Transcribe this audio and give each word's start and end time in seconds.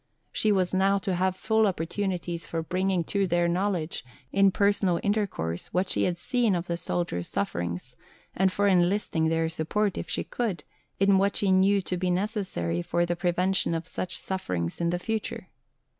She 0.31 0.51
was 0.51 0.73
now 0.73 0.97
to 0.97 1.13
have 1.13 1.35
full 1.35 1.67
opportunities 1.67 2.47
for 2.47 2.63
bringing 2.63 3.03
to 3.03 3.27
their 3.27 3.47
knowledge, 3.47 4.03
in 4.31 4.49
personal 4.49 4.99
intercourse, 5.03 5.67
what 5.67 5.91
she 5.91 6.05
had 6.05 6.17
seen 6.17 6.55
of 6.55 6.65
the 6.65 6.75
soldiers' 6.75 7.27
sufferings, 7.27 7.95
and 8.35 8.51
for 8.51 8.65
enlisting 8.67 9.27
their 9.29 9.47
support, 9.47 9.99
if 9.99 10.09
she 10.09 10.23
could, 10.23 10.63
in 10.99 11.19
what 11.19 11.35
she 11.35 11.51
knew 11.51 11.81
to 11.81 11.97
be 11.97 12.09
necessary 12.09 12.81
for 12.81 13.05
the 13.05 13.15
prevention 13.15 13.75
of 13.75 13.85
such 13.85 14.17
sufferings 14.17 14.81
in 14.81 14.89
the 14.89 14.97
future. 14.97 15.49